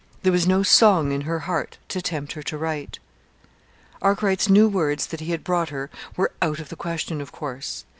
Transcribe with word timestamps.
There 0.23 0.31
was 0.31 0.47
no 0.47 0.63
song 0.63 1.11
in 1.11 1.21
her 1.29 1.41
heart 1.41 1.77
to 1.89 2.01
tempt 2.01 2.31
her 2.31 2.41
to 2.41 2.57
write. 2.57 2.97
Arkwright's 4.01 4.49
new 4.49 4.67
words 4.67 5.05
that 5.05 5.19
he 5.19 5.29
had 5.29 5.43
brought 5.43 5.69
her 5.69 5.91
were 6.17 6.31
out 6.41 6.57
of 6.57 6.69
the 6.69 6.75
question, 6.75 7.21
of 7.21 7.31
course. 7.31 7.85